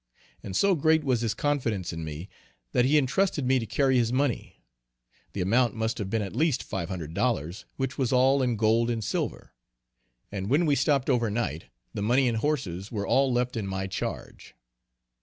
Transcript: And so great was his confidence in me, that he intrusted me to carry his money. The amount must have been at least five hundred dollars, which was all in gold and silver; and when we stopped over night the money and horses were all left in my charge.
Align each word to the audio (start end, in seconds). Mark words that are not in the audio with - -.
And 0.41 0.55
so 0.55 0.73
great 0.73 1.03
was 1.03 1.21
his 1.21 1.35
confidence 1.35 1.93
in 1.93 2.03
me, 2.03 2.27
that 2.71 2.85
he 2.85 2.97
intrusted 2.97 3.45
me 3.45 3.59
to 3.59 3.67
carry 3.67 3.99
his 3.99 4.11
money. 4.11 4.63
The 5.33 5.41
amount 5.41 5.75
must 5.75 5.99
have 5.99 6.09
been 6.09 6.23
at 6.23 6.35
least 6.35 6.63
five 6.63 6.89
hundred 6.89 7.13
dollars, 7.13 7.65
which 7.75 7.99
was 7.99 8.11
all 8.11 8.41
in 8.41 8.55
gold 8.55 8.89
and 8.89 9.03
silver; 9.03 9.53
and 10.31 10.49
when 10.49 10.65
we 10.65 10.73
stopped 10.75 11.07
over 11.07 11.29
night 11.29 11.65
the 11.93 12.01
money 12.01 12.27
and 12.27 12.37
horses 12.39 12.91
were 12.91 13.05
all 13.05 13.31
left 13.31 13.55
in 13.55 13.67
my 13.67 13.85
charge. 13.85 14.55